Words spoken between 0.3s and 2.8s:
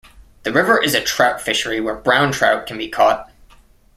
The river is a trout fishery where brown trout can